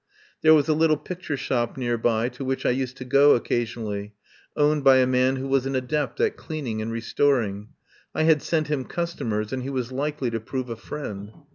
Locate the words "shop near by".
1.37-2.27